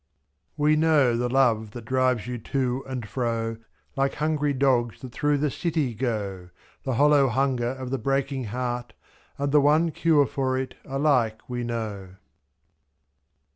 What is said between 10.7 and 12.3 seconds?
alike we know.